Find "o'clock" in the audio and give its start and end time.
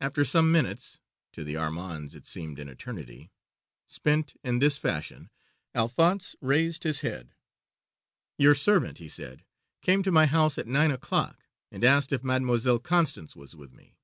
10.90-11.44